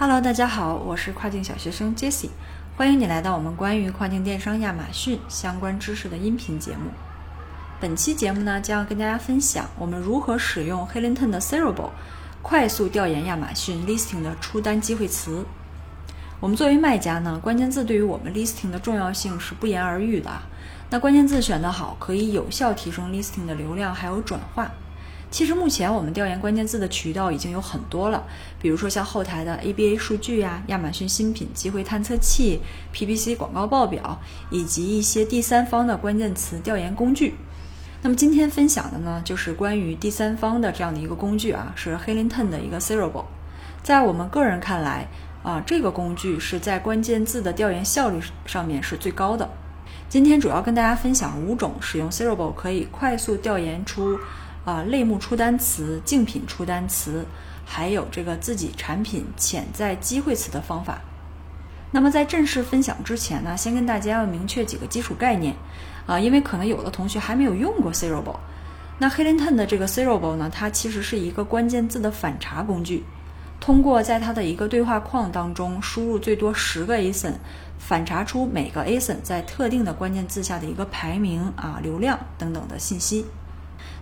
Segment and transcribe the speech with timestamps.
[0.00, 2.30] Hello，大家好，我是跨境小学生 Jessie，
[2.74, 6.90] 欢迎你来到我们关于跨境电商亚马逊相关知识的音频节目。
[7.78, 11.90] 本期节目呢，将要跟大家分享我们如何使用 Helinten 的 Cerebral
[12.40, 15.44] 快速调研亚马逊 Listing 的出单机会词。
[16.40, 20.30] 我们作为卖家呢，关键字对于我们 Listing 的重要性是不言而喻的。
[20.88, 24.70] 那关键字选得好，可以有效提升 Listing 的流量还有转化。
[25.30, 28.24] 其实目前我们调研关键字的渠道已经有很多了，
[28.60, 32.60] 比如说像后台的 ABA 数据呀、亚马逊新品机会探测器、
[32.92, 34.20] PPC 广告报表，
[34.50, 37.36] 以及一些第三方的关键词调研工具。
[38.02, 43.26] 那么今天分享的呢，就是关于第三方的这样的一个工具啊，是 Helinten 的一个 Cerebral。
[43.84, 45.06] 在我们个人看来
[45.44, 49.48] 啊，这个工具是在关键字的调研效率上面是最高的。
[50.08, 54.18] 今天主要跟大家分享五种使用 Cerebral 可以快速调研出。
[54.70, 57.26] 啊，类目出单词、竞品出单词，
[57.64, 61.00] 还有这个自己产品潜在机会词的方法。
[61.90, 65.56] 那么在正式分享之前呢，先跟大家要明确几个基础概念
[66.06, 68.36] 啊，因为可能有的同学还没有用过 Cerebral。
[68.98, 73.02] 那 Helinten 的这个 Cerebral 呢，它其实是一个关键字的反查工具，
[73.58, 77.32] 通过在它的一个对话框当中输入最多十个 ASIN，
[77.76, 83.26] 反查出每个 ASIN 在特定的关键字下的一个排名啊、流量等等的信息。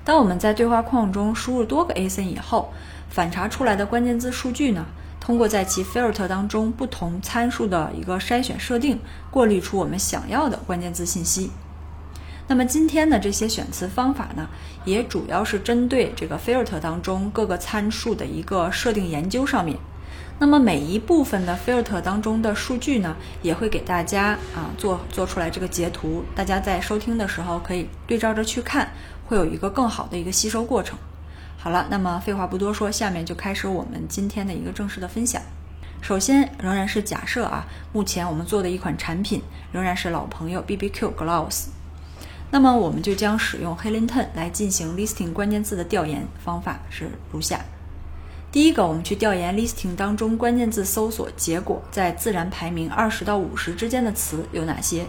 [0.09, 2.73] 当我们在对话框中输入多个 A C 以后，
[3.11, 4.87] 反查出来的关键字数据呢，
[5.20, 8.98] 通过在其 filter 当中不同参数的一个筛选设定，
[9.31, 11.50] 过滤出我们想要的关键字信息。
[12.47, 14.48] 那么今天的这些选词方法呢，
[14.87, 19.77] 也主要是针对这个 filter 当中各个参数的一个设定研究上面。
[20.41, 28.89] 那么每一部分的 filter 当中的数据呢，也会给大家啊做做出来这个截图，大家在收听的时候可以对照着去看。
[29.29, 30.98] 会有一个更好的一个吸收过程。
[31.59, 35.43] 好了，那么废话不多说，下面就开始我们今天的一个正式的分享。
[36.01, 41.67] 首先，仍然是假设啊，目前我们做的一款产品仍然是老朋友 BBQ Gloves。
[42.51, 47.60] 那么我们就将使用 Helinten 来进行 Listing 关键字的调研方法是如下：
[48.50, 55.05] 第一个，我们去调研 Listing 当中关键字搜索结果在自然排名二十到五十之间的词有哪些。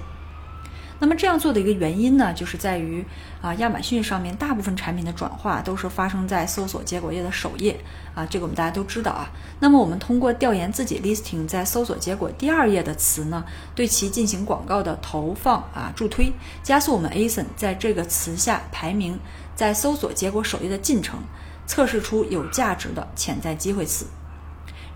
[1.00, 3.06] 那么这样做的一个原因呢，就是在于
[3.42, 7.80] 啊，亚马逊上面大部分产品的转化都是发生在搜索结果页的首页
[8.14, 9.32] 啊，这个我们大家都知道啊。
[9.62, 19.18] 那么我们通过调研自己 listing 在搜索结果第二页的词呢，对其进行广告的投放啊助推，加速我们 ASIN 在这个词下排名
[19.56, 21.20] 在搜索结果首页的进程，
[21.66, 24.06] 测试出有价值的潜在机会词。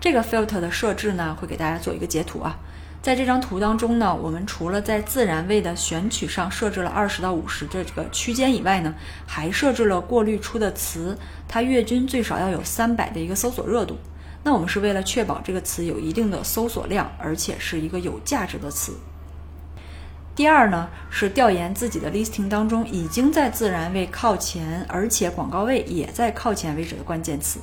[0.00, 2.58] 这个 filter 的设置呢，会给大家做一个截图啊。
[3.04, 8.94] 在这张图当中呢，我们除了在自然位的选取上设置了二十到五十这个区间以外呢，
[9.26, 11.14] 还设置了过滤出的词，
[11.46, 13.98] 它月均最少要有三百的一个搜索热度。
[14.42, 18.94] 那我们是为了确保这个词有一定的搜索量，而且是一个有价值的词。
[20.34, 27.60] 第二呢，是调研自己的 listing 当中已经在自然位靠前，而且广告位也在靠前位置的关键词。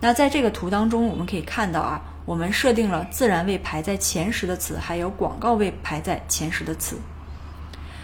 [0.00, 2.10] 那在这个图当中，我们可以看到啊。
[2.24, 6.96] 我们设定了自然位排在前十的词，还有广告位排在前十的词。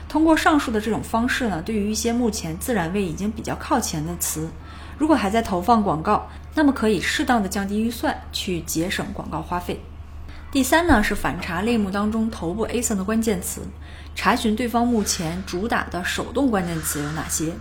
[0.08, 4.50] 通过上述的这种方式呢，对于一些目前自然位已经比较靠前的词，
[4.98, 9.80] 如果还在投放广告，那么可以适当的降低预算，去节省广告花费。
[10.50, 13.62] 第三呢，是反查类目当中头部 ASIN 的关键词，
[14.16, 17.52] 查询对方目前主打的手动关键词有哪些。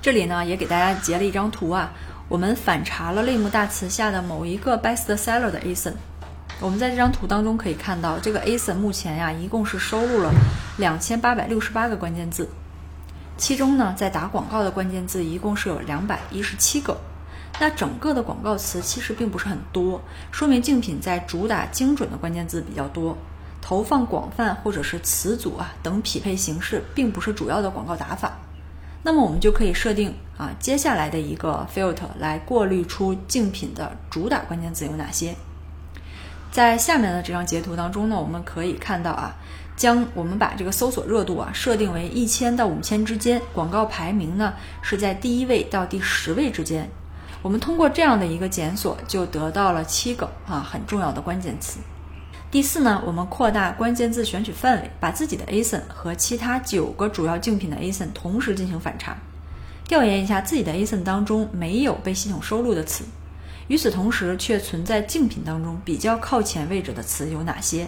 [0.00, 1.92] 这里呢，也给大家截了一张图啊。
[2.30, 5.94] 我们反查了类目大词下的某一个 best seller 的 ASIN，
[6.60, 10.32] 我们在这张图当中可以看到，这个 ASIN 目前呀一共是收录了
[10.78, 12.48] 两千八百六十八个关键字，
[13.36, 16.98] 其中呢在打广告的关键字一共是有两百一十七个，
[17.58, 23.18] 那整个的广告词其实并不是很多，说明竞品在主打精准的关键字比较多，
[23.60, 28.38] 投放广泛或者是词组啊等匹配形式并不是主要的广告打法。
[29.02, 35.34] 那么我们就可以设定啊，接下来的一个 filter 来过滤出竞品的主打关键词有哪些。
[36.52, 39.36] 在下面的这张截图当中呢，我们可以看到啊，
[39.76, 44.52] 将我们把这个搜索热度啊设定为一千到五千之间，广告排名呢
[44.82, 46.90] 是在第一位到第十位之间。
[47.40, 51.78] 我们通过这样的一个检索，就得到了七个啊很重要的关键词。
[52.50, 59.16] 第四呢，我们扩大关键字选取范围，把自己的 ASIN 和其他九个主要竞品的 ASIN 同时进行反查，
[59.86, 63.04] 调研一下自己的 ASIN 当中没有被系统收录的词，
[63.68, 67.86] 与此同时却存在竞品当中比较靠前位置的词有哪些？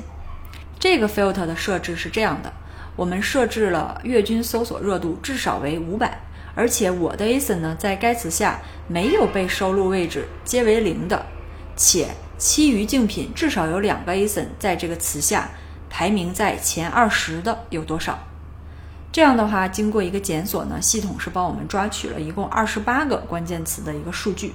[0.79, 2.53] 这个 filter 的设置是这样的，
[2.95, 6.21] 我们设置了月均搜索热度至少为五百，
[6.55, 11.27] 而且我的 ASIN 呢在该词下没有被收录位置皆为零的，
[11.75, 12.11] 且。
[12.43, 15.49] 其余竞品至少有两个 ASIN 在这个词下
[15.89, 18.19] 排名在前二十的有多少？
[19.13, 24.53] 这样的话，经过一个检索呢，系统是帮我们抓取了一共二十八个关键词的一个数据。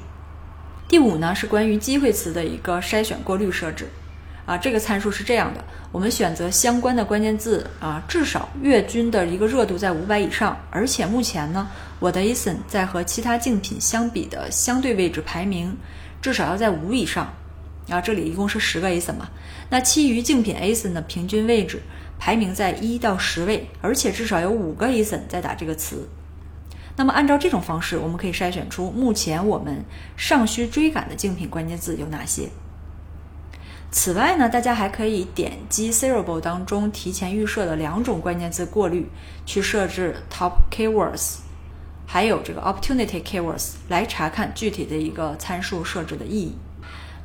[0.89, 3.87] 第五呢是关于机会词的一个筛选过滤设置。
[4.45, 5.63] 啊，这个参数是这样的：
[5.93, 11.65] 我们选择相关的关键字啊，至少月均的一个热度在五百以上，而且目前呢，
[11.99, 15.77] 我的 ASIN 在和其他竞品相比的相对位置排名
[16.21, 17.33] 至少要在五以上。
[17.87, 19.29] 然后，这里一共是十个 ASIN 嘛，
[19.69, 21.81] 那其余竞品 ASIN 的平均位置
[22.19, 26.07] 排名在一到十位，而且至少有五个 ASIN 在打这个词。
[26.97, 29.85] 那么按照这种方式，我们可以筛选出目前我们
[30.17, 32.49] 尚需追赶的竞品关键字有哪些。
[33.89, 39.07] 此外呢，大家还可以点击 Cerebral 当中提前预设的两种关键字过滤，
[39.45, 41.37] 去设置 Top Keywords，
[42.05, 46.55] 还有这个 Opportunity Keywords 来查看具体的一个参数设置的意义。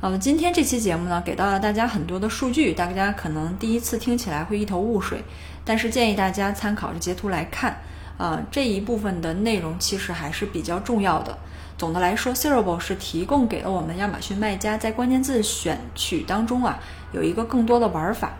[0.03, 5.23] 呃，今天这期节目呢，给到了大家很多的数据，大家可能第一次听起来会一头雾水，
[5.63, 7.77] 但是建议大家参考着截图来看，
[8.17, 11.37] 啊，这一部分的内容其实还是比较重要的。
[11.77, 16.77] 总的来说，Cerebral 是提供给了我们亚马逊卖家在关键字选取当中啊，
[17.13, 18.33] 有一个更多的玩法，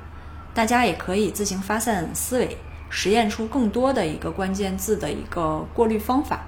[0.54, 2.58] 大家也可以自行发散思维，
[2.90, 6.46] 实验出更多的一个关键字的一个过滤方法。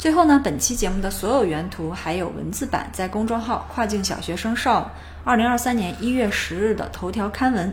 [0.00, 4.90] 最后呢，本期节目的所有原图还有文字版在公众号“跨境小学生少”
[5.24, 7.70] 二零二三年一月十日的头条刊文。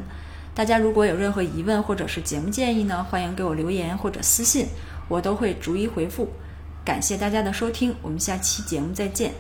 [0.53, 4.67] 大家如果有任何疑问或者是节目建议呢，欢迎给我留言或者私信，
[5.07, 6.27] 我都会逐一回复。
[6.83, 9.31] 感谢大家的收听，我们下期节目再见。